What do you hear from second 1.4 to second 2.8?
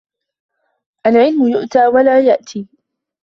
يُؤْتَى ولا يَأْتِي